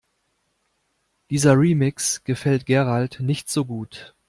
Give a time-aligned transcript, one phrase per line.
[1.29, 4.15] Dieser Remix gefällt Gerald nicht so gut.